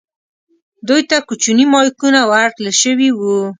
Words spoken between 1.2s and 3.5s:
کوچني مایکونه ورکړل شوي وو.